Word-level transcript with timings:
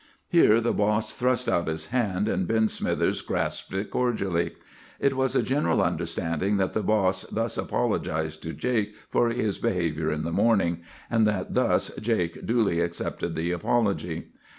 "Here 0.27 0.59
the 0.59 0.73
boss 0.73 1.13
thrust 1.13 1.47
out 1.47 1.67
his 1.67 1.85
hand, 1.93 2.27
and 2.27 2.47
Ben 2.47 2.67
Smithers 2.69 3.21
grasped 3.21 3.71
it 3.75 3.91
cordially. 3.91 4.55
It 4.99 5.15
was 5.15 5.35
a 5.35 5.43
general 5.43 5.79
understanding 5.79 6.57
that 6.57 6.73
the 6.73 6.81
boss 6.81 7.21
thus 7.25 7.55
apologized 7.55 8.41
to 8.41 8.53
Jake 8.53 8.95
for 9.09 9.29
his 9.29 9.59
behavior 9.59 10.11
in 10.11 10.23
the 10.23 10.31
morning, 10.31 10.81
and 11.07 11.27
that 11.27 11.53
thus 11.53 11.91
Jake 12.01 12.43
duly 12.47 12.79
accepted 12.79 13.35
the 13.35 13.51
apology. 13.51 14.29